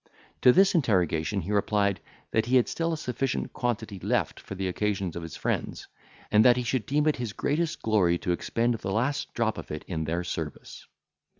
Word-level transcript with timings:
To 0.41 0.51
this 0.51 0.73
interrogation 0.73 1.41
he 1.41 1.51
replied, 1.51 1.99
that 2.31 2.47
he 2.47 2.55
had 2.55 2.67
still 2.67 2.91
a 2.91 2.97
sufficient 2.97 3.53
quantity 3.53 3.99
left 3.99 4.39
for 4.39 4.55
the 4.55 4.67
occasions 4.67 5.15
of 5.15 5.21
his 5.21 5.35
friends; 5.35 5.87
and 6.31 6.43
that 6.43 6.57
he 6.57 6.63
should 6.63 6.87
deem 6.87 7.05
it 7.05 7.17
his 7.17 7.33
greatest 7.33 7.83
glory 7.83 8.17
to 8.17 8.31
expend 8.31 8.73
the 8.73 8.91
last 8.91 9.31
drop 9.35 9.59
of 9.59 9.69
it 9.69 9.85
in 9.87 10.05
their 10.05 10.23
service. 10.23 10.87